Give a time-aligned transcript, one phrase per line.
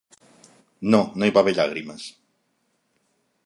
[0.95, 2.07] No, no hi va haver llàgrimes.